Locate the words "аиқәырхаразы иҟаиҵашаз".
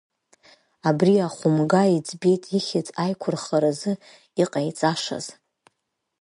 3.03-5.25